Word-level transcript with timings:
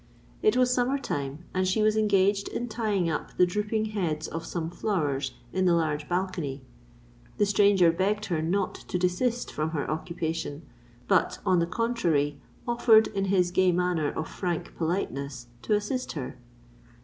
It 0.41 0.57
was 0.57 0.73
summer 0.73 0.97
time, 0.97 1.45
and 1.53 1.67
she 1.67 1.83
was 1.83 1.95
engaged 1.95 2.47
in 2.47 2.67
tying 2.67 3.07
up 3.07 3.37
the 3.37 3.45
drooping 3.45 3.89
heads 3.93 4.27
of 4.27 4.47
some 4.47 4.71
flowers 4.71 5.33
in 5.53 5.65
the 5.65 5.75
large 5.75 6.09
balcony. 6.09 6.63
The 7.37 7.45
stranger 7.45 7.91
begged 7.91 8.25
her 8.25 8.41
not 8.41 8.73
to 8.73 8.97
desist 8.97 9.51
from 9.51 9.69
her 9.77 9.87
occupation; 9.87 10.63
but, 11.07 11.37
on 11.45 11.59
the 11.59 11.67
contrary, 11.67 12.41
offered, 12.67 13.09
in 13.09 13.25
his 13.25 13.51
gay 13.51 13.71
manner 13.71 14.09
of 14.11 14.27
frank 14.27 14.75
politeness, 14.75 15.45
to 15.61 15.75
assist 15.75 16.13
her. 16.13 16.35